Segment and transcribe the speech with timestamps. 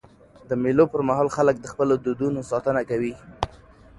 [0.49, 3.13] د مېلو پر مهال خلک د خپلو دودونو ساتنه کوي.